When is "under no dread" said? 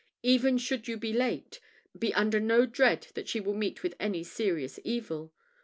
2.15-3.09